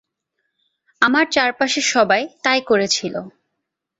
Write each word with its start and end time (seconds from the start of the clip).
আমার 1.01 1.25
চারপাশের 1.31 1.85
সবাই 1.87 2.23
তাই 2.43 2.61
করেছিল। 2.61 3.15